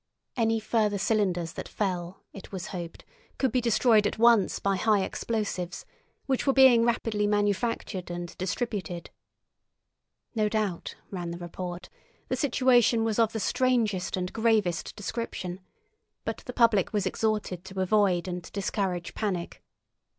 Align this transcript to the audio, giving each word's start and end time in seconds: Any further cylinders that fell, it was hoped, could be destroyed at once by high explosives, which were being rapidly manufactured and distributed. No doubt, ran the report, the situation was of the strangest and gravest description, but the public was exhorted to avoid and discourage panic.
Any 0.35 0.59
further 0.59 0.97
cylinders 0.97 1.53
that 1.53 1.67
fell, 1.67 2.23
it 2.33 2.51
was 2.51 2.69
hoped, 2.69 3.05
could 3.37 3.51
be 3.51 3.61
destroyed 3.61 4.07
at 4.07 4.17
once 4.17 4.57
by 4.57 4.75
high 4.75 5.03
explosives, 5.03 5.85
which 6.25 6.47
were 6.47 6.53
being 6.53 6.83
rapidly 6.83 7.27
manufactured 7.27 8.09
and 8.09 8.35
distributed. 8.39 9.11
No 10.33 10.49
doubt, 10.49 10.95
ran 11.11 11.29
the 11.29 11.37
report, 11.37 11.87
the 12.29 12.35
situation 12.35 13.03
was 13.03 13.19
of 13.19 13.31
the 13.31 13.39
strangest 13.39 14.17
and 14.17 14.33
gravest 14.33 14.95
description, 14.95 15.59
but 16.25 16.37
the 16.47 16.53
public 16.53 16.91
was 16.93 17.05
exhorted 17.05 17.63
to 17.65 17.79
avoid 17.79 18.27
and 18.27 18.51
discourage 18.53 19.13
panic. 19.13 19.61